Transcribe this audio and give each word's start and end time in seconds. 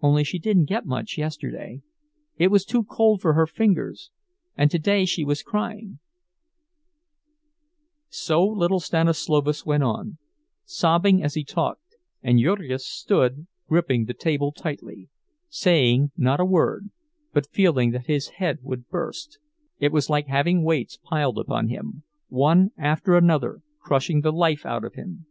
Only 0.00 0.24
she 0.24 0.38
didn't 0.38 0.64
get 0.64 0.86
much 0.86 1.18
yesterday; 1.18 1.82
it 2.38 2.48
was 2.50 2.64
too 2.64 2.84
cold 2.84 3.20
for 3.20 3.34
her 3.34 3.46
fingers, 3.46 4.10
and 4.56 4.70
today 4.70 5.04
she 5.04 5.26
was 5.26 5.42
crying—" 5.42 5.98
So 8.08 8.42
little 8.42 8.80
Stanislovas 8.80 9.66
went 9.66 9.82
on, 9.82 10.16
sobbing 10.64 11.22
as 11.22 11.34
he 11.34 11.44
talked; 11.44 11.96
and 12.22 12.38
Jurgis 12.40 12.86
stood, 12.86 13.46
gripping 13.68 14.06
the 14.06 14.14
table 14.14 14.52
tightly, 14.52 15.10
saying 15.50 16.12
not 16.16 16.40
a 16.40 16.46
word, 16.46 16.88
but 17.34 17.50
feeling 17.50 17.90
that 17.90 18.06
his 18.06 18.28
head 18.40 18.60
would 18.62 18.88
burst; 18.88 19.38
it 19.78 19.92
was 19.92 20.08
like 20.08 20.28
having 20.28 20.62
weights 20.64 20.96
piled 20.96 21.36
upon 21.38 21.68
him, 21.68 22.04
one 22.30 22.70
after 22.78 23.18
another, 23.18 23.60
crushing 23.82 24.22
the 24.22 24.32
life 24.32 24.64
out 24.64 24.82
of 24.86 24.94
him. 24.94 25.26